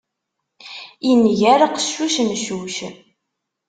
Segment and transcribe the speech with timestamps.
[1.11, 2.77] Inger qeccuc, meccuc.